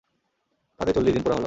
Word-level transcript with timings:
তাতে 0.79 0.91
চল্লিশ 0.93 1.13
দিন 1.13 1.23
পুরা 1.23 1.35
হলো। 1.35 1.39